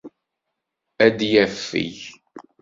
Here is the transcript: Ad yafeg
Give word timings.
Ad 1.05 1.19
yafeg 1.31 1.97